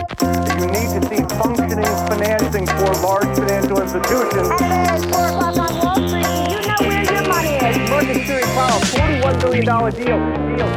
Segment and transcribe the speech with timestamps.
[0.00, 4.48] You need to see functioning financing for large financial institutions.
[4.60, 6.24] Hello, it's 4 o'clock on Wall Street.
[6.24, 7.90] Do you know where your money is?
[7.90, 10.56] Market Security Powell, $41 billion deal.
[10.56, 10.70] deal.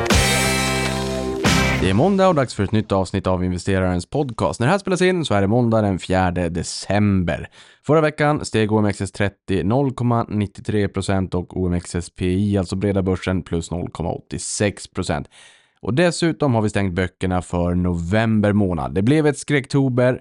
[1.82, 4.60] Det är måndag och dags för ett nytt avsnitt av investerarens podcast.
[4.60, 7.50] När det här spelas in så är det måndag den 4 december.
[7.88, 15.26] Förra veckan steg OMXS30 0,93% och OMXSPI, alltså breda börsen, plus 0,86%.
[15.84, 18.94] Och dessutom har vi stängt böckerna för november månad.
[18.94, 20.20] Det blev ett skräcktober,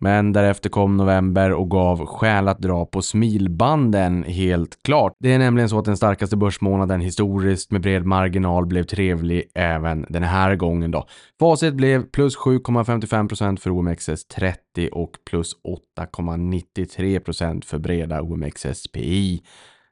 [0.00, 5.12] men därefter kom november och gav skäl att dra på smilbanden helt klart.
[5.18, 10.06] Det är nämligen så att den starkaste börsmånaden historiskt med bred marginal blev trevlig även
[10.08, 11.06] den här gången då.
[11.40, 15.52] Facit blev plus 7,55% för OMXS30 och plus
[15.98, 19.42] 8,93% för breda OMXSPI.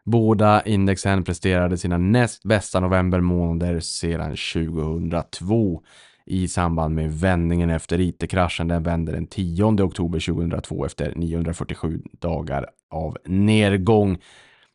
[0.06, 5.82] Båda indexen presterade sina näst bästa novembermånader sedan 2002
[6.26, 8.68] i samband med vändningen efter IT-kraschen.
[8.68, 14.18] Den vände den 10 oktober 2002 efter 947 dagar av nedgång.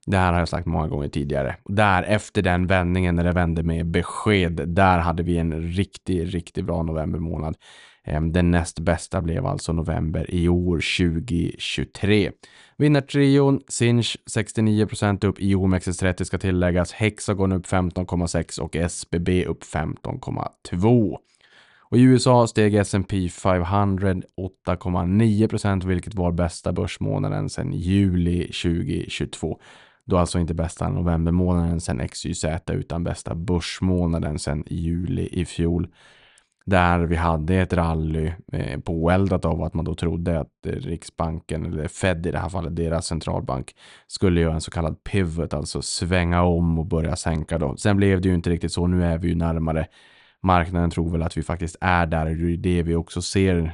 [0.06, 1.56] Det här har jag sagt många gånger tidigare.
[1.66, 6.66] Där efter den vändningen när det vände med besked, där hade vi en riktigt, riktigt
[6.66, 7.56] bra novembermånad.
[8.04, 12.32] Ehm, den näst bästa blev alltså november i år 2023.
[12.78, 21.18] Vinnartrion Sinch 69% upp, i OMXS30 ska tilläggas, Hexagon upp 15,6 och SBB upp 15,2.
[21.92, 24.14] Och i USA steg S&P 500
[24.68, 29.60] 8,9% vilket var bästa börsmånaden sedan juli 2022.
[30.06, 35.88] Då alltså inte bästa novembermånaden sedan XYZ utan bästa börsmånaden sedan juli i fjol.
[36.72, 41.88] Där vi hade ett rally eh, påeldat av att man då trodde att Riksbanken, eller
[41.88, 43.76] Fed i det här fallet, deras centralbank,
[44.08, 47.78] skulle göra en så kallad pivot, alltså svänga om och börja sänka då.
[47.78, 49.88] Sen blev det ju inte riktigt så, nu är vi ju närmare
[50.44, 52.26] marknaden tror väl att vi faktiskt är där.
[52.26, 53.74] Det är det vi också ser,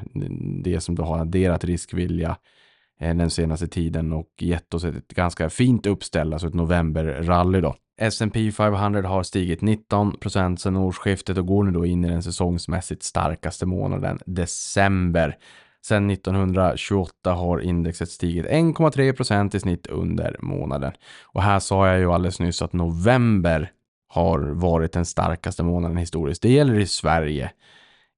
[0.63, 2.37] det som då har adderat riskvilja
[2.99, 7.75] eh, den senaste tiden och gett oss ett ganska fint uppställ, alltså ett novemberrally då.
[7.97, 13.03] S&P 500 har stigit 19% sedan årsskiftet och går nu då in i den säsongsmässigt
[13.03, 15.37] starkaste månaden, december.
[15.85, 20.91] Sedan 1928 har indexet stigit 1,3% i snitt under månaden.
[21.23, 23.71] Och här sa jag ju alldeles nyss att november
[24.07, 26.41] har varit den starkaste månaden historiskt.
[26.41, 27.52] Det gäller i Sverige.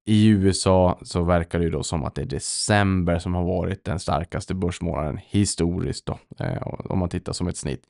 [0.05, 3.83] I USA så verkar det ju då som att det är december som har varit
[3.83, 7.83] den starkaste börsmånaden historiskt då, eh, om man tittar som ett snitt.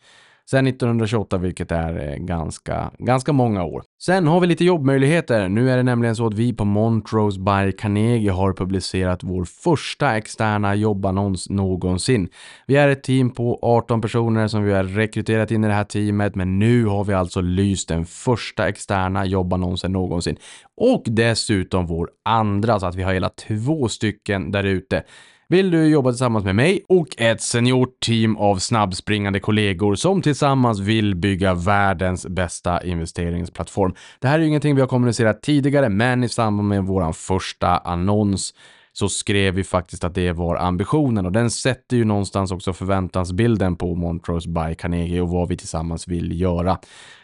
[0.50, 3.84] Sen 1928, vilket är eh, ganska, ganska många år.
[4.02, 5.50] Sen har vi lite jobbmöjligheter.
[5.50, 10.18] Nu är det nämligen så att vi på Montrose by Carnegie har publicerat vår första
[10.18, 12.30] externa jobbannons någonsin.
[12.68, 15.84] Vi är ett team på 18 personer som vi har rekryterat in i det här
[15.84, 20.38] teamet, men nu har vi alltså lyst den första externa jobbannonsen någonsin.
[20.78, 25.04] Och dessutom vår andra, så att vi har hela två stycken där ute.
[25.52, 30.80] Vill du jobba tillsammans med mig och ett seniort team av snabbspringande kollegor som tillsammans
[30.80, 33.94] vill bygga världens bästa investeringsplattform?
[34.20, 37.78] Det här är ju ingenting vi har kommunicerat tidigare, men i samband med vår första
[37.78, 38.54] annons
[39.00, 43.76] så skrev vi faktiskt att det var ambitionen och den sätter ju någonstans också förväntansbilden
[43.76, 46.78] på Montrose by Carnegie och vad vi tillsammans vill göra.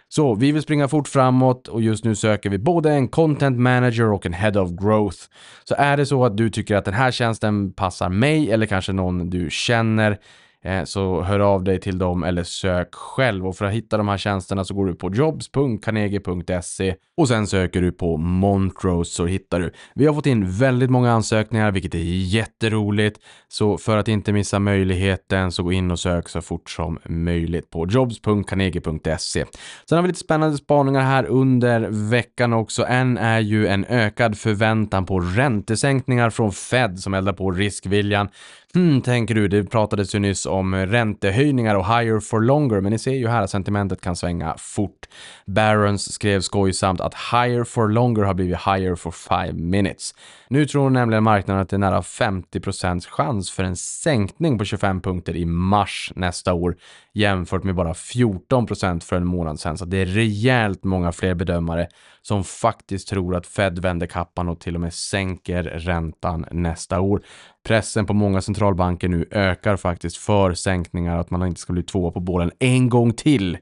[0.09, 4.11] Så vi vill springa fort framåt och just nu söker vi både en content manager
[4.11, 5.17] och en head of growth.
[5.63, 8.93] Så är det så att du tycker att den här tjänsten passar mig eller kanske
[8.93, 10.17] någon du känner
[10.65, 13.47] Eh, så hör av dig till dem eller sök själv.
[13.47, 17.81] Och för att hitta de här tjänsterna så går du på jobs.carnegie.se och sen söker
[17.81, 19.71] du på Montrose så hittar du.
[19.95, 23.19] Vi har fått in väldigt många ansökningar, vilket är jätteroligt.
[23.47, 27.69] Så för att inte missa möjligheten så gå in och sök så fort som möjligt
[27.69, 29.45] på jobs.carnegie.se.
[29.89, 32.85] Sen har vi lite spännande spaningar här under veckan också.
[32.85, 38.29] En är ju en ökad förväntan på räntesänkningar från Fed som eldar på riskviljan.
[38.75, 42.99] Hmm, tänker du, det pratades ju nyss om räntehöjningar och higher for longer, men ni
[42.99, 45.07] ser ju här att sentimentet kan svänga fort.
[45.45, 50.13] Barons skrev skojsamt att higher for longer har blivit higher for five minutes.
[50.49, 55.01] Nu tror nämligen marknaden att det är nära 50% chans för en sänkning på 25
[55.01, 56.75] punkter i mars nästa år
[57.13, 59.77] jämfört med bara 14% för en månad sedan.
[59.77, 61.87] Så det är rejält många fler bedömare
[62.21, 67.21] som faktiskt tror att Fed vänder kappan och till och med sänker räntan nästa år.
[67.65, 72.11] Pressen på många centralbanker nu ökar faktiskt för sänkningar, att man inte ska bli två
[72.11, 73.57] på bålen en gång till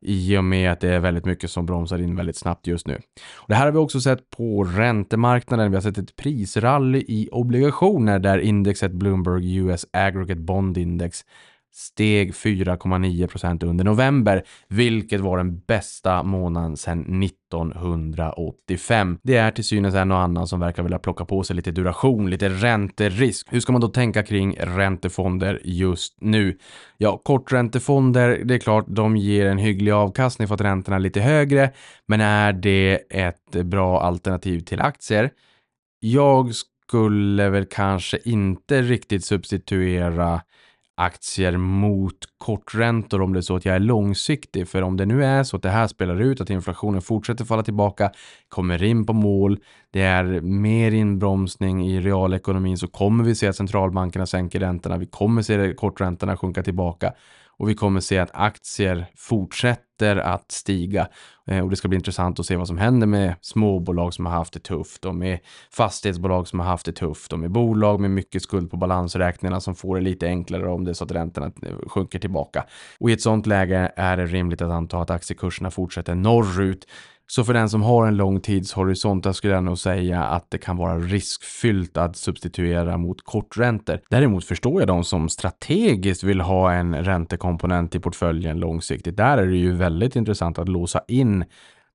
[0.00, 2.94] i och med att det är väldigt mycket som bromsar in väldigt snabbt just nu.
[3.34, 5.70] Och det här har vi också sett på räntemarknaden.
[5.70, 11.24] Vi har sett ett prisrally i obligationer där indexet Bloomberg US Aggregate Bond Index
[11.76, 19.18] steg 4,9% under november, vilket var den bästa månaden sedan 1985.
[19.22, 22.30] Det är till synes en och annan som verkar vilja plocka på sig lite duration,
[22.30, 23.46] lite ränterisk.
[23.50, 26.58] Hur ska man då tänka kring räntefonder just nu?
[26.98, 31.20] Ja, korträntefonder, det är klart, de ger en hygglig avkastning för att räntorna är lite
[31.20, 31.70] högre,
[32.06, 35.30] men är det ett bra alternativ till aktier?
[36.00, 40.40] Jag skulle väl kanske inte riktigt substituera
[40.96, 44.68] aktier mot korträntor om det är så att jag är långsiktig.
[44.68, 47.62] För om det nu är så att det här spelar ut, att inflationen fortsätter falla
[47.62, 48.10] tillbaka,
[48.48, 49.58] kommer in på mål,
[49.90, 54.96] det är mer inbromsning i realekonomin så kommer vi se att centralbankerna sänker räntorna.
[54.96, 57.12] Vi kommer se korträntorna sjunka tillbaka
[57.58, 61.08] och vi kommer se att aktier fortsätter att stiga.
[61.46, 64.32] Eh, och det ska bli intressant att se vad som händer med småbolag som har
[64.32, 65.38] haft det tufft och med
[65.72, 69.74] fastighetsbolag som har haft det tufft och med bolag med mycket skuld på balansräkningarna som
[69.74, 72.64] får det lite enklare om det är så att räntorna eh, sjunker tillbaka.
[73.00, 76.86] Och i ett sånt läge är det rimligt att anta att aktiekurserna fortsätter norrut
[77.28, 80.58] så för den som har en lång tidshorisont, där skulle jag nog säga att det
[80.58, 84.00] kan vara riskfyllt att substituera mot korträntor.
[84.10, 89.16] Däremot förstår jag de som strategiskt vill ha en räntekomponent i portföljen långsiktigt.
[89.16, 91.44] Där är det ju väldigt intressant att låsa in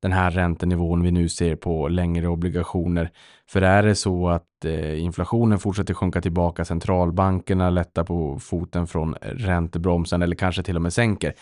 [0.02, 3.10] den här räntenivån vi nu ser på längre obligationer.
[3.50, 9.16] För är det så att eh, inflationen fortsätter sjunka tillbaka, centralbankerna lättar på foten från
[9.22, 11.34] räntebromsen eller kanske till och med sänker,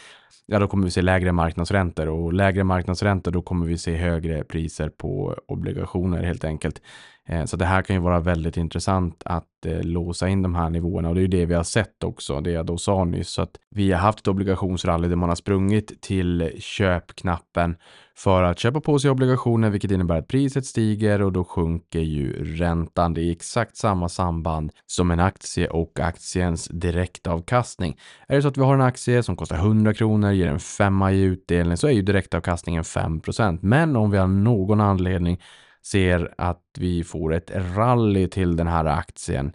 [0.45, 4.43] ja då kommer vi se lägre marknadsräntor och lägre marknadsräntor då kommer vi se högre
[4.43, 6.81] priser på obligationer helt enkelt.
[7.29, 10.69] Eh, så det här kan ju vara väldigt intressant att eh, låsa in de här
[10.69, 13.29] nivåerna och det är ju det vi har sett också, det jag då sa nyss,
[13.29, 17.75] så att vi har haft ett obligationsrally där man har sprungit till köpknappen
[18.17, 22.55] för att köpa på sig obligationer, vilket innebär att priset stiger och då sjunker ju
[22.57, 23.13] räntan.
[23.13, 27.97] Det är exakt samma samband som en aktie och aktiens direktavkastning.
[28.27, 31.11] Är det så att vi har en aktie som kostar 100 kronor, ger en femma
[31.11, 35.39] i utdelning, så är ju direktavkastningen 5% Men om vi har någon anledning
[35.85, 39.53] ser att vi får ett rally till den här aktien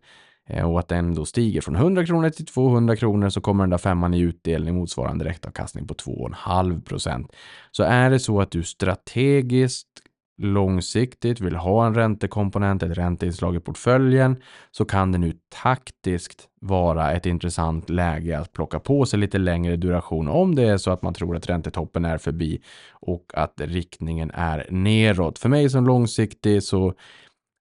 [0.49, 3.71] eh, och att den då stiger från 100 kronor till 200 kronor så kommer den
[3.71, 7.33] där femman i utdelning motsvarande direktavkastning på 2,5 procent.
[7.71, 9.89] Så är det så att du strategiskt
[10.39, 14.37] långsiktigt vill ha en räntekomponent, ett ränteinslag i portföljen,
[14.71, 15.33] så kan det nu
[15.63, 20.77] taktiskt vara ett intressant läge att plocka på sig lite längre duration om det är
[20.77, 25.39] så att man tror att räntetoppen är förbi och att riktningen är neråt.
[25.39, 26.95] För mig som långsiktig så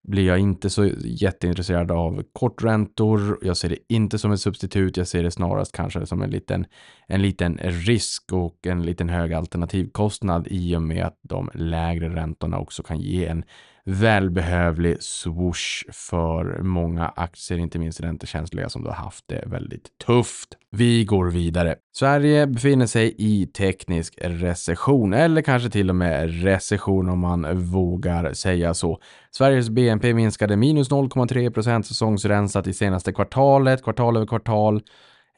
[0.04, 3.38] blir jag inte så jätteintresserad av korträntor.
[3.42, 4.96] Jag ser det inte som ett substitut.
[4.96, 6.66] Jag ser det snarast kanske som en liten,
[7.06, 12.58] en liten risk och en liten hög alternativkostnad i och med att de lägre räntorna
[12.58, 13.44] också kan ge en
[13.86, 20.48] välbehövlig swoosh för många aktier, inte minst räntekänsliga som då har haft det väldigt tufft.
[20.70, 21.76] Vi går vidare.
[21.96, 28.32] Sverige befinner sig i teknisk recession eller kanske till och med recession om man vågar
[28.32, 28.98] säga så.
[29.30, 34.82] Sveriges BNP minskade minus 0,3 procent säsongsrensat i senaste kvartalet, kvartal över kvartal.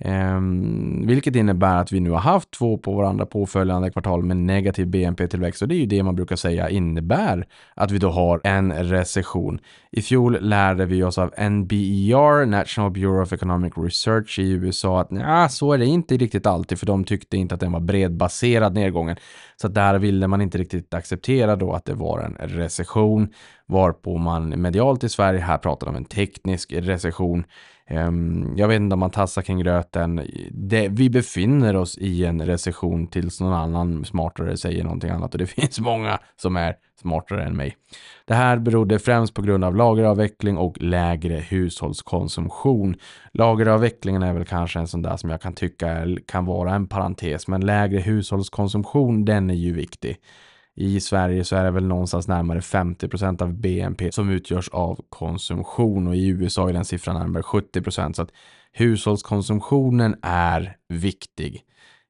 [0.04, 4.87] Um, vilket innebär att vi nu har haft två på varandra påföljande kvartal med negativ
[4.87, 8.72] BNP-tillväxt och det är ju det man brukar säga innebär att vi då har en
[8.72, 9.60] recession.
[9.90, 15.10] I fjol lärde vi oss av NBER, National Bureau of Economic Research i USA att
[15.10, 18.75] nja, så är det inte riktigt alltid för de tyckte inte att den var bredbaserad
[18.75, 19.16] nedgången.
[19.61, 23.29] Så där ville man inte riktigt acceptera då att det var en recession
[23.67, 27.44] varpå man medialt i Sverige här pratade om en teknisk recession.
[27.87, 30.22] Ehm, jag vet inte om man tassar kring gröten.
[30.51, 35.39] Det, vi befinner oss i en recession tills någon annan smartare säger någonting annat och
[35.39, 37.76] det finns många som är smartare än mig.
[38.24, 42.96] Det här berodde främst på grund av lageravveckling och lägre hushållskonsumtion.
[43.32, 47.48] Lageravvecklingen är väl kanske en sån där som jag kan tycka kan vara en parentes,
[47.48, 50.17] men lägre hushållskonsumtion, den är ju viktig.
[50.79, 55.00] I Sverige så är det väl någonstans närmare 50 procent av BNP som utgörs av
[55.08, 58.17] konsumtion och i USA är den siffran närmare 70 procent.
[58.17, 58.32] Så att
[58.72, 61.62] hushållskonsumtionen är viktig.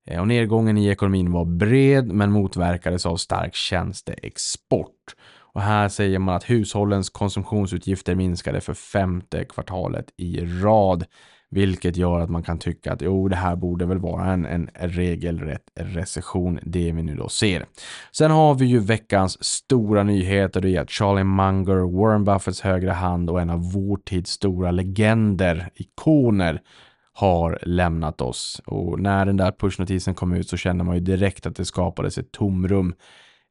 [0.07, 5.15] Eh, och nedgången i ekonomin var bred men motverkades av stark tjänsteexport.
[5.39, 11.05] Och här säger man att hushållens konsumtionsutgifter minskade för femte kvartalet i rad.
[11.51, 14.71] Vilket gör att man kan tycka att jo, det här borde väl vara en, en
[14.75, 17.67] regelrätt recession, det vi nu då ser.
[18.13, 22.93] Sen har vi ju veckans stora nyheter, det är att Charlie Munger, Warren Buffetts högra
[22.93, 26.61] hand och en av vår tids stora legender, ikoner,
[27.17, 28.63] har lämnat oss.
[28.67, 32.19] Och när den där pushnotisen kom ut så kände man ju direkt att det skapades
[32.19, 32.95] ett tomrum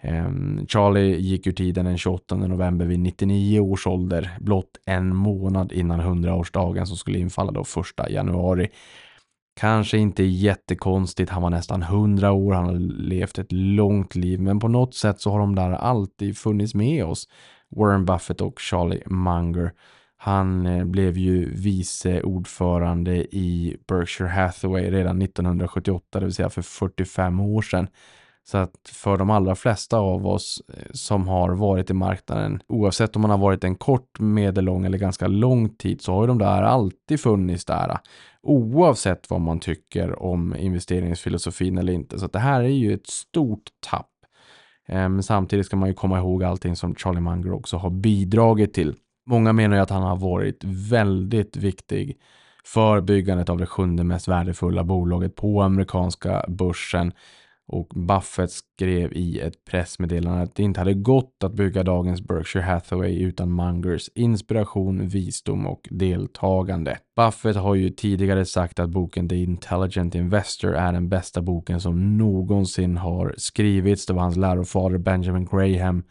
[0.01, 5.71] ehm, Charlie gick ur tiden den 28 november vid 99 års ålder, blott en månad
[5.71, 8.67] innan 100-årsdagen som skulle infalla då 1 januari.
[9.59, 12.79] Kanske inte jättekonstigt, han var nästan 100 år, han har
[13.09, 17.05] levt ett långt liv, men på något sätt så har de där alltid funnits med
[17.05, 17.27] oss.
[17.75, 19.71] Warren Buffett och Charlie Munger.
[20.17, 26.61] Han eh, blev ju vice ordförande i Berkshire Hathaway redan 1978, det vill säga för
[26.61, 27.87] 45 år sedan.
[28.43, 33.15] Så att för de allra flesta av oss eh, som har varit i marknaden, oavsett
[33.15, 36.37] om man har varit en kort, medellång eller ganska lång tid, så har ju de
[36.37, 37.89] där alltid funnits där.
[37.89, 37.97] Eh,
[38.41, 42.19] oavsett vad man tycker om investeringsfilosofin eller inte.
[42.19, 44.09] Så att det här är ju ett stort tapp.
[44.87, 48.95] Men samtidigt ska man ju komma ihåg allting som Charlie Munger också har bidragit till.
[49.25, 52.17] Många menar ju att han har varit väldigt viktig
[52.65, 57.11] för byggandet av det sjunde mest värdefulla bolaget på amerikanska börsen.
[57.67, 62.63] Och Buffett skrev i ett pressmeddelande att det inte hade gått att bygga dagens Berkshire
[62.63, 66.97] Hathaway utan Mungers inspiration, visdom och deltagande.
[67.15, 72.17] Buffett har ju tidigare sagt att boken The Intelligent Investor är den bästa boken som
[72.17, 74.05] någonsin har skrivits.
[74.05, 76.03] Det var hans lärofader Benjamin Graham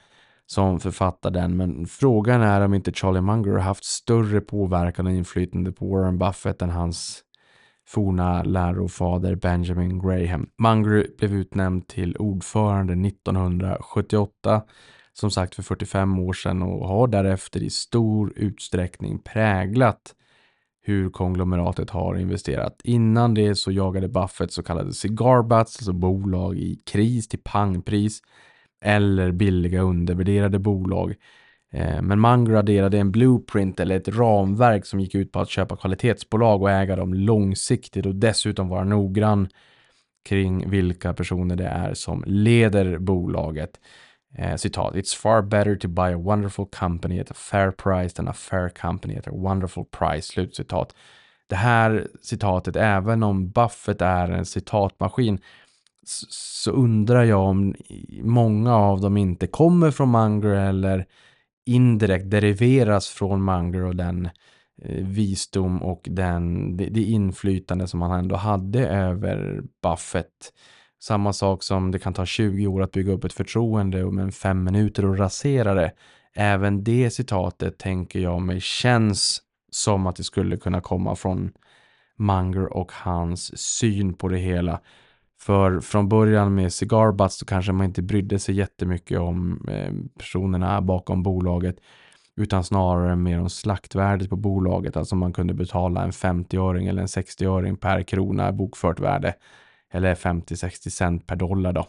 [0.46, 1.56] som författar den.
[1.56, 6.18] Men frågan är om inte Charlie Munger har haft större påverkan och inflytande på Warren
[6.18, 7.24] Buffett än hans
[7.86, 10.46] forna lärofader Benjamin Graham.
[10.58, 14.62] Munger blev utnämnd till ordförande 1978,
[15.12, 20.14] som sagt för 45 år sedan och har därefter i stor utsträckning präglat
[20.86, 22.80] hur konglomeratet har investerat.
[22.84, 28.20] Innan det så jagade Buffett så kallade cigar butts, alltså bolag i kris till pangpris
[28.84, 31.14] eller billiga undervärderade bolag
[31.72, 35.76] eh, men man graderade en blueprint eller ett ramverk som gick ut på att köpa
[35.76, 39.48] kvalitetsbolag och äga dem långsiktigt och dessutom vara noggrann
[40.28, 43.80] kring vilka personer det är som leder bolaget.
[44.38, 48.28] Eh, citat, It's far better to buy a wonderful company at a fair price than
[48.28, 50.22] a fair company at a wonderful price.
[50.22, 50.94] Slutcitat.
[51.46, 55.38] Det här citatet, även om Buffett är en citatmaskin,
[56.08, 57.74] så undrar jag om
[58.22, 61.06] många av dem inte kommer från Munger eller
[61.66, 64.28] indirekt deriveras från Munger och den
[64.82, 70.52] eh, visdom och den, det, det, inflytande som han ändå hade över Buffett.
[71.02, 74.32] Samma sak som det kan ta 20 år att bygga upp ett förtroende och men
[74.32, 75.92] fem minuter och rasera det.
[76.34, 81.52] Även det citatet tänker jag mig känns som att det skulle kunna komma från
[82.16, 84.80] Munger och hans syn på det hela.
[85.44, 89.92] För från början med Cigar Butts så kanske man inte brydde sig jättemycket om eh,
[90.18, 91.76] personerna bakom bolaget.
[92.36, 94.96] Utan snarare mer om slaktvärdet på bolaget.
[94.96, 99.34] Alltså man kunde betala en 50-öring eller en 60-öring per krona bokfört värde.
[99.92, 101.86] Eller 50-60 cent per dollar då.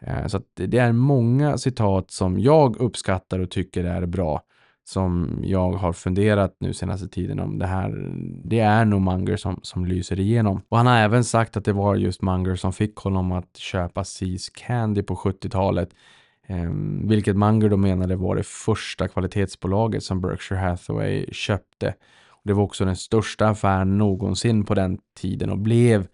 [0.00, 4.42] Eh, så det är många citat som jag uppskattar och tycker är bra
[4.84, 8.12] som jag har funderat nu senaste tiden om det här.
[8.44, 10.62] Det är nog Munger som, som lyser igenom.
[10.68, 14.04] Och han har även sagt att det var just Munger som fick honom att köpa
[14.04, 15.88] Seas Candy på 70-talet.
[16.46, 16.70] Eh,
[17.04, 21.94] vilket Munger då menade var det första kvalitetsbolaget som Berkshire Hathaway köpte.
[22.28, 26.06] och Det var också den största affären någonsin på den tiden och blev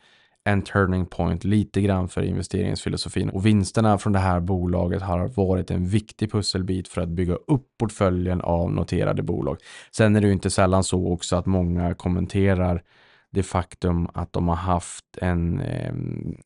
[0.45, 5.71] en turning point lite grann för investeringsfilosofin och vinsterna från det här bolaget har varit
[5.71, 9.57] en viktig pusselbit för att bygga upp portföljen av noterade bolag.
[9.91, 12.83] Sen är det ju inte sällan så också att många kommenterar
[13.31, 15.95] det faktum att de har haft en eh,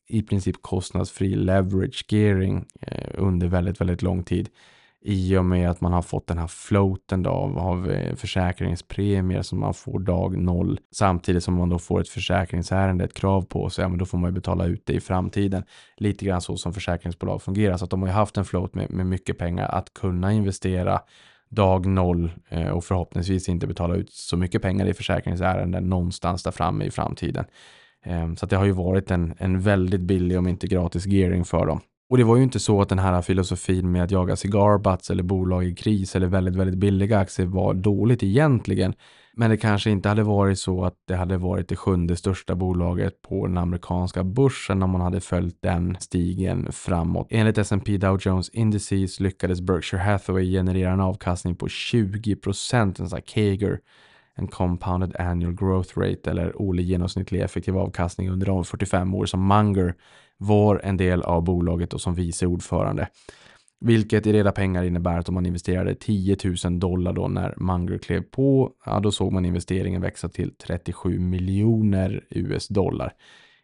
[0.07, 4.49] i princip kostnadsfri leverage gearing eh, under väldigt, väldigt lång tid
[5.07, 9.41] i och med att man har fått den här floaten då av, av eh, försäkringspremier
[9.41, 13.69] som man får dag noll samtidigt som man då får ett försäkringsärende, ett krav på
[13.69, 15.63] sig, ja, men då får man ju betala ut det i framtiden.
[15.97, 18.91] Lite grann så som försäkringsbolag fungerar, så att de har ju haft en float med,
[18.91, 21.01] med mycket pengar att kunna investera
[21.49, 26.51] dag noll eh, och förhoppningsvis inte betala ut så mycket pengar i försäkringsärenden någonstans där
[26.51, 27.45] framme i framtiden.
[28.05, 31.45] Eh, så att det har ju varit en, en väldigt billig om inte gratis gearing
[31.45, 31.81] för dem.
[32.09, 35.23] Och det var ju inte så att den här filosofin med att jaga cigarbutts eller
[35.23, 38.93] bolag i kris eller väldigt, väldigt billiga aktier var dåligt egentligen.
[39.37, 43.21] Men det kanske inte hade varit så att det hade varit det sjunde största bolaget
[43.21, 47.27] på den amerikanska börsen om man hade följt den stigen framåt.
[47.29, 53.09] Enligt S&P Dow Jones Indices lyckades Berkshire Hathaway generera en avkastning på 20 procent, en
[53.09, 53.79] sån här Kager,
[54.35, 59.47] en compounded annual growth rate eller årlig genomsnittlig effektiv avkastning under de 45 år som
[59.47, 59.95] Munger
[60.37, 63.07] var en del av bolaget och som vice ordförande.
[63.79, 67.97] Vilket i reda pengar innebär att om man investerade 10 000 dollar då när Munger
[67.97, 73.13] klev på, ja då såg man investeringen växa till 37 miljoner US dollar.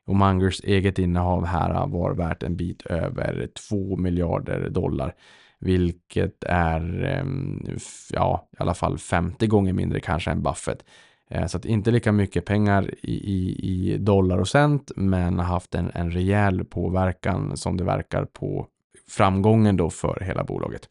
[0.06, 5.16] Och Mungers eget innehav här var värt en bit över 2 miljarder dollar.
[5.60, 7.78] Vilket är, ehm,
[8.12, 10.86] ja, i alla fall 50 gånger mindre kanske än Buffett.
[11.32, 15.46] Eh, så att inte lika mycket pengar i, i, i dollar och cent, men har
[15.46, 18.68] haft en, en rejäl påverkan som det verkar på
[19.10, 20.90] framgången då för hela bolaget.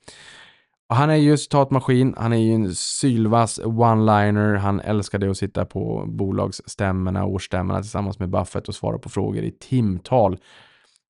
[0.89, 5.65] Och han är ju citatmaskin, han är ju en sylvass one-liner, han älskade att sitta
[5.65, 10.39] på bolagsstämmorna, årsstämmorna tillsammans med Buffett och svara på frågor i timtal.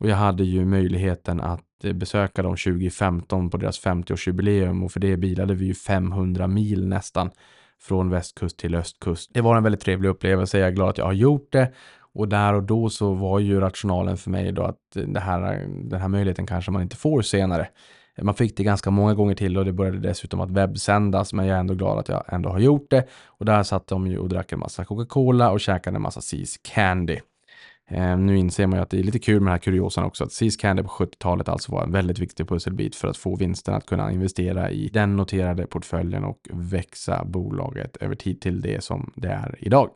[0.00, 5.16] Och jag hade ju möjligheten att besöka dem 2015 på deras 50-årsjubileum och för det
[5.16, 7.30] bilade vi ju 500 mil nästan
[7.80, 9.30] från västkust till östkust.
[9.34, 11.72] Det var en väldigt trevlig upplevelse, jag är glad att jag har gjort det.
[12.12, 16.00] Och där och då så var ju rationalen för mig då att det här, den
[16.00, 17.68] här möjligheten kanske man inte får senare.
[18.22, 21.56] Man fick det ganska många gånger till och det började dessutom att webbsändas, men jag
[21.56, 23.04] är ändå glad att jag ändå har gjort det.
[23.26, 26.56] Och där satt de ju och drack en massa Coca-Cola och käkade en massa Seas
[26.62, 27.20] Candy.
[27.90, 30.24] Eh, nu inser man ju att det är lite kul med den här kuriosan också,
[30.24, 33.74] att Seas Candy på 70-talet alltså var en väldigt viktig pusselbit för att få vinsten
[33.74, 39.12] att kunna investera i den noterade portföljen och växa bolaget över tid till det som
[39.16, 39.90] det är idag.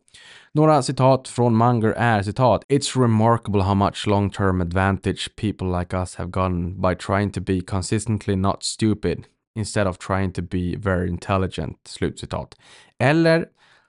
[0.52, 5.96] Några citat från Munger är citat It's remarkable how much long term advantage people like
[5.96, 9.24] us have gotten by trying to be consistently not stupid
[9.56, 11.76] instead of trying to be very intelligent.
[11.86, 12.54] Slutcitat.
[12.98, 13.46] Eller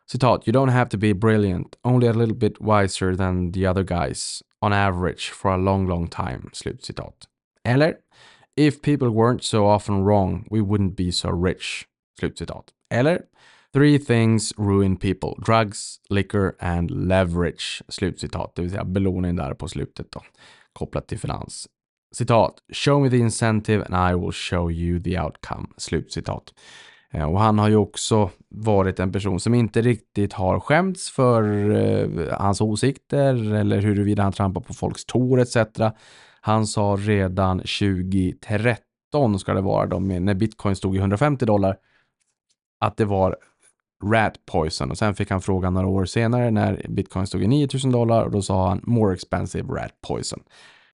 [0.08, 3.84] citat You don't have to be brilliant, only a little bit wiser than the other
[3.84, 6.50] guys on average for a long long time.
[6.54, 7.28] Slutcitat.
[7.64, 8.00] Eller
[8.58, 11.88] If people weren't so often wrong we wouldn't be so rich.
[12.20, 12.70] Slutcitat.
[12.92, 13.28] Eller
[13.74, 15.36] Three things ruin people.
[15.46, 17.82] Drugs, liquor and leverage.
[17.90, 18.56] Slutcitat.
[18.56, 20.22] Det vill säga belåning där på slutet då.
[20.74, 21.68] Kopplat till finans.
[22.16, 22.56] Citat.
[22.74, 25.68] Show me the incentive and I will show you the outcome.
[25.78, 26.54] Slutcitat.
[27.16, 31.72] Eh, och han har ju också varit en person som inte riktigt har skämts för
[31.72, 35.58] eh, hans åsikter eller huruvida han trampar på folks tår etc.
[36.42, 41.78] Han sa redan 2013 ska det vara då, när bitcoin stod i 150 dollar,
[42.80, 43.38] att det var
[44.04, 44.92] rat poison.
[44.92, 48.32] Och sen fick han frågan några år senare när bitcoin stod i 9000 dollar och
[48.32, 50.44] då sa han more expensive rat poison.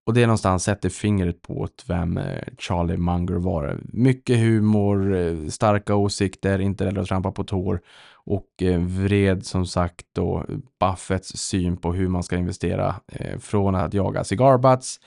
[0.05, 3.79] Och det är någonstans sätter fingret på åt vem eh, Charlie Munger var.
[3.83, 7.81] Mycket humor, eh, starka åsikter, inte rädd att trampa på tår
[8.13, 10.45] och eh, vred som sagt då
[10.79, 12.95] Buffetts syn på hur man ska investera
[13.39, 14.99] från att jaga cigarbutts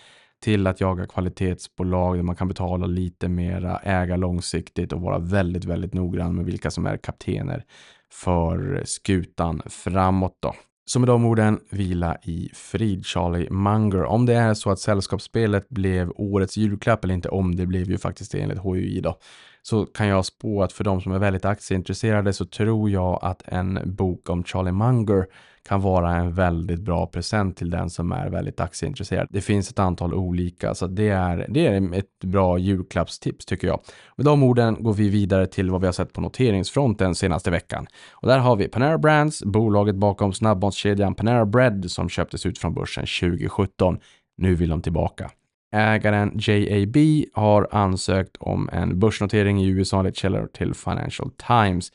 [0.42, 5.64] till att jaga kvalitetsbolag där man kan betala lite mera, äga långsiktigt och vara väldigt,
[5.64, 7.64] väldigt noggrann med vilka som är kaptener
[8.12, 10.54] för skutan framåt då.
[10.86, 14.04] Så med de orden, vila i frid Charlie Munger.
[14.04, 17.98] Om det är så att sällskapsspelet blev årets julklapp eller inte, om det blev ju
[17.98, 19.18] faktiskt det enligt HUI då,
[19.62, 23.42] så kan jag spå att för de som är väldigt aktieintresserade så tror jag att
[23.44, 25.26] en bok om Charlie Munger
[25.68, 29.26] kan vara en väldigt bra present till den som är väldigt aktieintresserad.
[29.30, 33.80] Det finns ett antal olika, så det är, det är ett bra julklappstips tycker jag.
[34.16, 37.86] Med de orden går vi vidare till vad vi har sett på noteringsfronten senaste veckan.
[38.12, 42.74] Och där har vi Panera Brands, bolaget bakom snabbmatskedjan Panera Bread som köptes ut från
[42.74, 43.98] börsen 2017.
[44.36, 45.30] Nu vill de tillbaka.
[45.72, 46.96] Ägaren JAB
[47.32, 51.92] har ansökt om en börsnotering i USA enligt källor till Financial Times.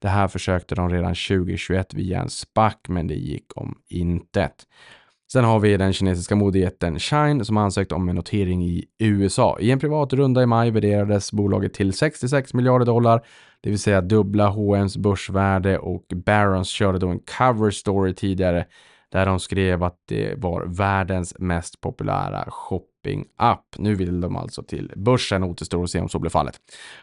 [0.00, 4.66] Det här försökte de redan 2021 via en SPAC, men det gick om intet.
[5.32, 9.58] Sen har vi den kinesiska modejätten Shine som ansökt om en notering i USA.
[9.60, 13.26] I en privat runda i maj värderades bolaget till 66 miljarder dollar,
[13.60, 18.66] det vill säga dubbla H&M's börsvärde och Barons körde då en cover story tidigare
[19.12, 22.48] där de skrev att det var världens mest populära
[23.00, 23.64] shopping-app.
[23.78, 26.54] Nu vill de alltså till börsen, återstår att se om så blir fallet.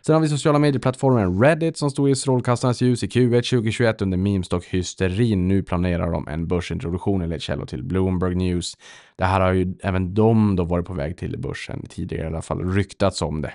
[0.01, 4.17] Sen har vi sociala medieplattformen Reddit som stod i strålkastarnas ljus i Q1 2021 under
[4.17, 5.47] memestock-hysterin.
[5.47, 8.77] Nu planerar de en börsintroduktion enligt källor till Bloomberg News.
[9.15, 12.41] Det här har ju även de då varit på väg till börsen tidigare i alla
[12.41, 13.53] fall ryktats om det.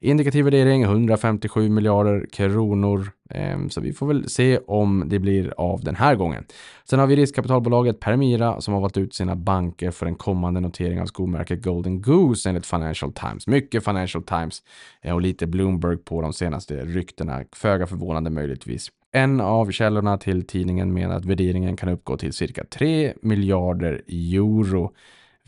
[0.00, 3.10] Indikativ värdering 157 miljarder kronor.
[3.30, 6.44] Ehm, så vi får väl se om det blir av den här gången.
[6.84, 11.00] Sen har vi riskkapitalbolaget Permira som har valt ut sina banker för en kommande notering
[11.00, 13.46] av skomärket Golden Goose enligt Financial Times.
[13.46, 14.62] Mycket Financial Times
[15.02, 17.44] eh, och lite Bloomberg på de senaste ryktena.
[17.52, 18.88] Föga förvånande möjligtvis.
[19.12, 24.92] En av källorna till tidningen menar att värderingen kan uppgå till cirka 3 miljarder euro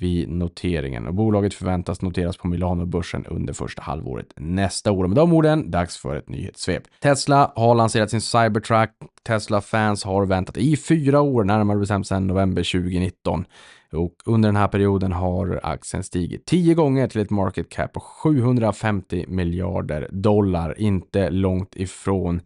[0.01, 5.07] vid noteringen och bolaget förväntas noteras på Milanobörsen under första halvåret nästa år.
[5.07, 6.83] Med de orden, dags för ett nyhetssvep.
[7.03, 8.91] Tesla har lanserat sin Cybertruck.
[9.27, 13.45] Tesla-fans har väntat i fyra år, närmare bestämt sedan november 2019.
[13.93, 18.01] Och under den här perioden har aktien stigit tio gånger till ett market cap på
[18.01, 20.81] 750 miljarder dollar.
[20.81, 22.41] Inte långt ifrån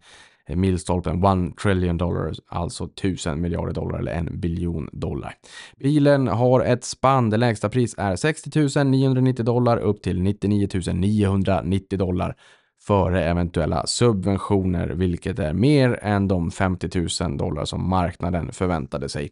[0.47, 5.33] milstolpen 1 trillion dollar, alltså 1000 miljarder dollar eller en biljon dollar.
[5.77, 11.97] Bilen har ett spann, det lägsta pris är 60 990 dollar upp till 99 990
[11.97, 12.35] dollar
[12.81, 19.29] före eventuella subventioner, vilket är mer än de 50 000 dollar som marknaden förväntade sig.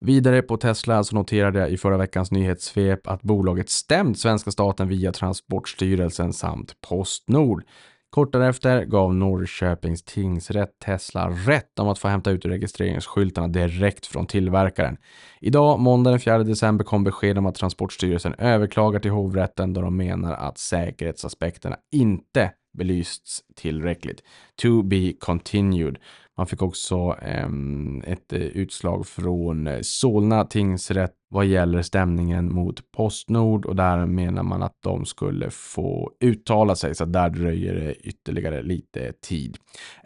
[0.00, 4.88] Vidare på Tesla så noterade jag i förra veckans nyhetssvep att bolaget stämt svenska staten
[4.88, 7.64] via Transportstyrelsen samt Postnord.
[8.10, 14.26] Kort därefter gav Norrköpings tingsrätt Tesla rätt om att få hämta ut registreringsskyltarna direkt från
[14.26, 14.96] tillverkaren.
[15.40, 19.96] Idag, måndag den 4 december, kom besked om att Transportstyrelsen överklagar till hovrätten då de
[19.96, 24.22] menar att säkerhetsaspekterna inte belysts tillräckligt.
[24.62, 25.98] To be continued.
[26.38, 32.92] Man fick också ehm, eh, ett utslag från eh, Solna tingsrätt vad gäller stämningen mot
[32.92, 37.94] Postnord och där menar man att de skulle få uttala sig så där dröjer det
[37.94, 39.56] ytterligare lite tid.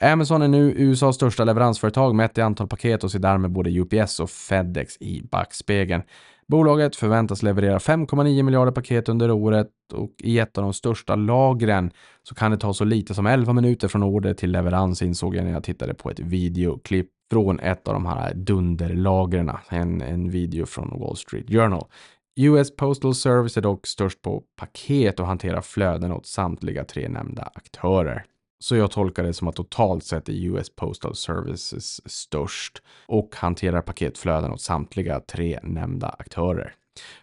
[0.00, 4.20] Amazon är nu USAs största leveransföretag mätt i antal paket och ser därmed både UPS
[4.20, 6.02] och Fedex i backspegeln.
[6.48, 11.90] Bolaget förväntas leverera 5,9 miljarder paket under året och i ett av de största lagren
[12.22, 15.44] så kan det ta så lite som 11 minuter från order till leverans insåg jag
[15.44, 19.50] när jag tittade på ett videoklipp från ett av de här dunderlagren.
[19.68, 21.84] En, en video från Wall Street Journal.
[22.40, 27.50] US Postal Service är dock störst på paket och hanterar flöden åt samtliga tre nämnda
[27.54, 28.24] aktörer.
[28.62, 33.82] Så jag tolkar det som att totalt sett är US Postal Services störst och hanterar
[33.82, 36.74] paketflöden åt samtliga tre nämnda aktörer.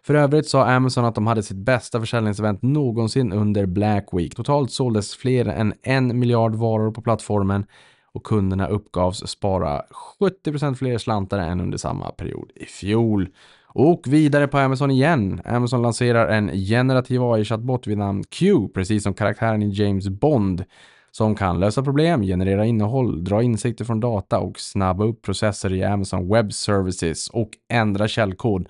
[0.03, 4.35] För övrigt sa Amazon att de hade sitt bästa försäljningsevent någonsin under Black Week.
[4.35, 7.65] Totalt såldes fler än en miljard varor på plattformen
[8.11, 9.81] och kunderna uppgavs spara
[10.19, 13.29] 70% fler slantar än under samma period i fjol.
[13.65, 15.41] Och vidare på Amazon igen.
[15.45, 20.65] Amazon lanserar en generativ AI-chattbot vid namn Q, precis som karaktären i James Bond
[21.11, 25.83] som kan lösa problem, generera innehåll, dra insikter från data och snabba upp processer i
[25.83, 28.67] Amazon Web Services och ändra källkod.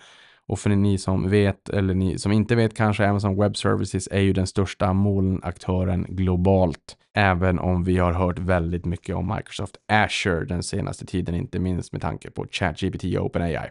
[0.47, 4.19] Och för ni som vet, eller ni som inte vet kanske, Amazon Web Services är
[4.19, 6.97] ju den största molnaktören globalt.
[7.15, 11.91] Även om vi har hört väldigt mycket om Microsoft Azure den senaste tiden, inte minst
[11.91, 13.69] med tanke på ChatGPT och OpenAI.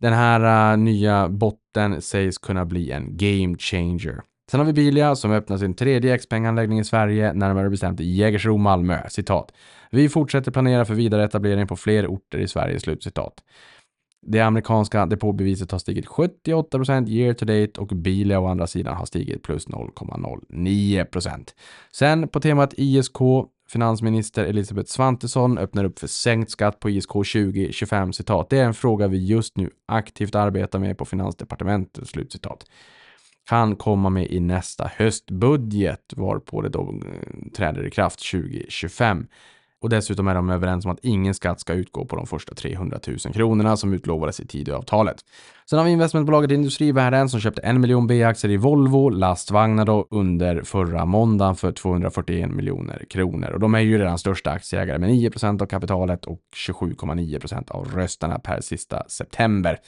[0.00, 4.22] Den här uh, nya botten sägs kunna bli en game changer.
[4.52, 8.56] Sen har vi Bilia som öppnar sin tredje Xpeng-anläggning i Sverige, närmare bestämt i Jägersro,
[8.56, 9.08] Malmö.
[9.08, 9.52] Citat.
[9.90, 12.80] Vi fortsätter planera för vidare etablering på fler orter i Sverige.
[12.80, 13.34] Slutcitat.
[14.22, 19.06] Det amerikanska depåbeviset har stigit 78% year to date och Bilia å andra sidan har
[19.06, 21.48] stigit plus 0,09%.
[21.92, 23.18] Sen på temat ISK,
[23.68, 28.50] finansminister Elisabeth Svantesson öppnar upp för sänkt skatt på ISK 2025 citat.
[28.50, 32.08] Det är en fråga vi just nu aktivt arbetar med på finansdepartementet.
[32.08, 32.64] Slutcitat
[33.48, 39.26] kan komma med i nästa höstbudget varpå det då eh, träder i kraft 2025.
[39.82, 42.98] Och dessutom är de överens om att ingen skatt ska utgå på de första 300
[43.06, 45.16] 000 kronorna som utlovades i Tidöavtalet.
[45.70, 50.62] Sen har vi investmentbolaget Industrivärden som köpte en miljon B-aktier i Volvo lastvagnar då under
[50.62, 53.50] förra måndagen för 241 miljoner kronor.
[53.50, 58.38] Och de är ju redan största aktieägare med 9% av kapitalet och 27,9% av rösterna
[58.38, 59.78] per sista september.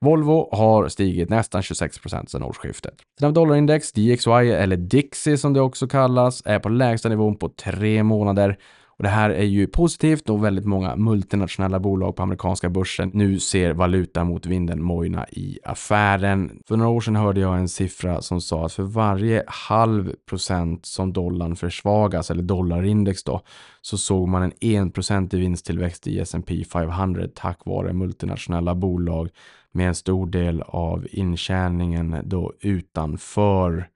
[0.00, 2.94] Volvo har stigit nästan 26% sedan årsskiftet.
[3.18, 7.36] Sen har vi dollarindex, DXY eller Dixie som det också kallas, är på lägsta nivån
[7.36, 8.58] på tre månader
[9.02, 13.40] och det här är ju positivt och väldigt många multinationella bolag på amerikanska börsen nu
[13.40, 16.62] ser valuta mot vinden mojna i affären.
[16.68, 20.86] För några år sedan hörde jag en siffra som sa att för varje halv procent
[20.86, 23.40] som dollarn försvagas, eller dollarindex då,
[23.80, 29.28] så såg man en 1% i vinsttillväxt i S&P 500 tack vare multinationella bolag
[29.72, 33.88] med en stor del av intjäningen då utanför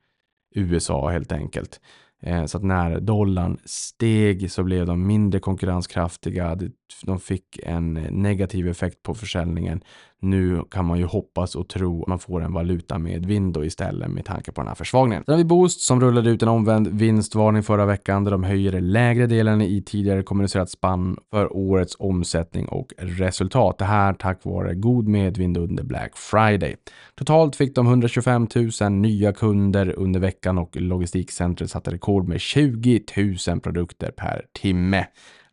[0.54, 1.80] USA helt enkelt.
[2.22, 6.58] Eh, så att när dollarn steg så blev de mindre konkurrenskraftiga.
[7.02, 9.80] De fick en negativ effekt på försäljningen.
[10.20, 14.10] Nu kan man ju hoppas och tro att man får en valuta med vind istället
[14.10, 15.24] med tanke på den här försvagningen.
[15.24, 18.72] Sen har vi Boost som rullade ut en omvänd vinstvarning förra veckan där de höjer
[18.72, 23.78] den lägre delen i tidigare kommunicerat spann för årets omsättning och resultat.
[23.78, 26.76] Det här tack vare god medvind under Black Friday.
[27.14, 28.48] Totalt fick de 125
[28.80, 33.00] 000 nya kunder under veckan och logistikcentret satte rekord med 20
[33.48, 35.06] 000 produkter per timme.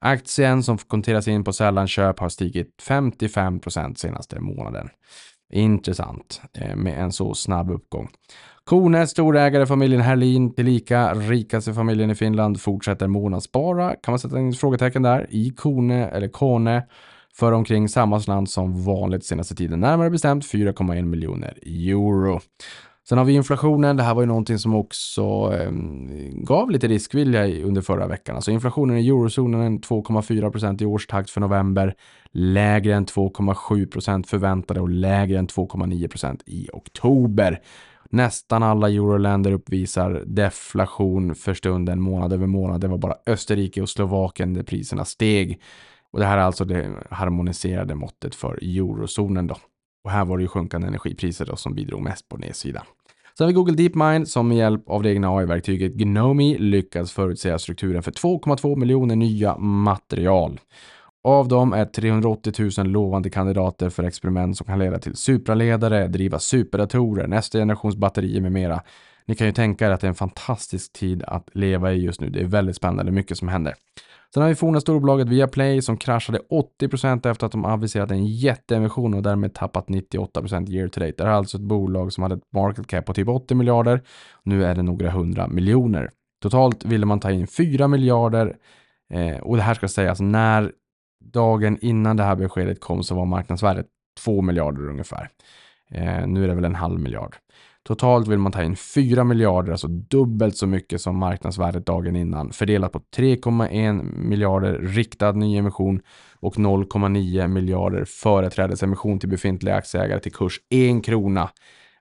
[0.05, 4.89] Aktien som konteras in på sällanköp har stigit 55 procent senaste månaden.
[5.53, 8.09] Intressant eh, med en så snabb uppgång.
[8.63, 13.95] Kone, storägare familjen Herlin, tillika rikaste familjen i Finland, fortsätter månadsspara.
[14.03, 15.27] Kan man sätta in frågetecken där?
[15.29, 16.83] I Kone eller Kone
[17.35, 22.39] för omkring samma slant som vanligt senaste tiden, närmare bestämt 4,1 miljoner euro.
[23.09, 23.97] Sen har vi inflationen.
[23.97, 25.71] Det här var ju någonting som också eh,
[26.33, 28.35] gav lite riskvilja under förra veckan.
[28.35, 31.95] Alltså inflationen i eurozonen 2,4 i årstakt för november.
[32.31, 37.61] Lägre än 2,7% förväntade och lägre än 2,9% i oktober.
[38.09, 42.81] Nästan alla euroländer uppvisar deflation för stunden månad över månad.
[42.81, 45.61] Det var bara Österrike och Slovakien där priserna steg.
[46.11, 49.57] Och det här är alltså det harmoniserade måttet för eurozonen då.
[50.03, 52.83] Och här var det ju sjunkande energipriser då som bidrog mest på nedsidan.
[53.37, 57.59] Sen har vi Google DeepMind som med hjälp av det egna AI-verktyget Gnomi lyckas förutsäga
[57.59, 60.59] strukturen för 2,2 miljoner nya material.
[61.23, 66.39] Av dem är 380 000 lovande kandidater för experiment som kan leda till supraledare, driva
[66.39, 68.81] superdatorer, nästa generations batterier med mera.
[69.25, 72.21] Ni kan ju tänka er att det är en fantastisk tid att leva i just
[72.21, 72.29] nu.
[72.29, 73.73] Det är väldigt spännande, mycket som händer.
[74.33, 76.39] Sen har vi forna storbolaget Viaplay som kraschade
[76.81, 81.13] 80% efter att de aviserat en jätteemission och därmed tappat 98% year to date.
[81.17, 84.01] Det är alltså ett bolag som hade ett market cap på typ 80 miljarder.
[84.43, 86.09] Nu är det några hundra miljoner.
[86.41, 88.55] Totalt ville man ta in 4 miljarder
[89.13, 90.71] eh, och det här ska sägas när
[91.33, 93.85] dagen innan det här beskedet kom så var marknadsvärdet
[94.23, 95.29] 2 miljarder ungefär.
[95.91, 97.35] Eh, nu är det väl en halv miljard.
[97.83, 102.51] Totalt vill man ta in 4 miljarder, alltså dubbelt så mycket som marknadsvärdet dagen innan,
[102.51, 106.01] fördelat på 3,1 miljarder riktad nyemission
[106.39, 111.49] och 0,9 miljarder företrädesemission till befintliga aktieägare till kurs 1 krona,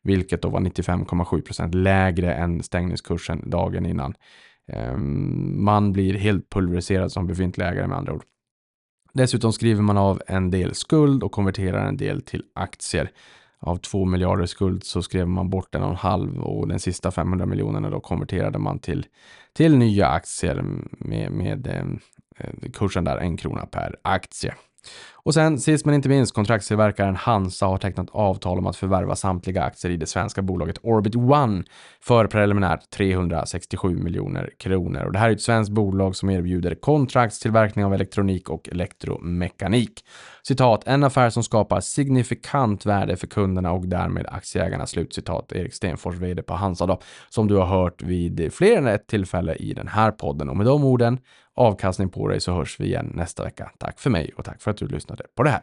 [0.02, 4.14] vilket då var 95,7 procent lägre än stängningskursen dagen innan.
[4.72, 8.24] Ehm, man blir helt pulveriserad som befintlig ägare med andra ord.
[9.14, 13.10] Dessutom skriver man av en del skuld och konverterar en del till aktier.
[13.64, 17.11] Av 2 miljarder skuld så skrev man bort en och en halv och den sista
[17.11, 19.07] 500 miljonerna då konverterade man till,
[19.53, 20.64] till nya aktier
[20.98, 24.55] med, med eh, kursen där en krona per aktie.
[25.24, 29.62] Och sen sist men inte minst, kontraktstillverkaren Hansa har tecknat avtal om att förvärva samtliga
[29.62, 31.64] aktier i det svenska bolaget Orbit One
[32.00, 35.02] för preliminärt 367 miljoner kronor.
[35.02, 40.04] Och det här är ett svenskt bolag som erbjuder kontraktstillverkning av elektronik och elektromekanik.
[40.42, 44.87] Citat, en affär som skapar signifikant värde för kunderna och därmed aktieägarna.
[44.87, 49.06] Slutcitat, Erik Stenfors, vd på Hansa då, som du har hört vid fler än ett
[49.06, 50.48] tillfälle i den här podden.
[50.48, 51.18] Och med de orden
[51.54, 53.70] avkastning på dig så hörs vi igen nästa vecka.
[53.78, 55.62] Tack för mig och tack för att du lyssnade på det här.